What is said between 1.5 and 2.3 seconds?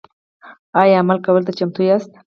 چمتو یاست؟